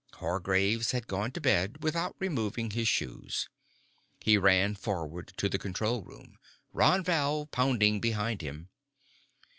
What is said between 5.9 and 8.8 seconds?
room, Ron Val pounding behind him.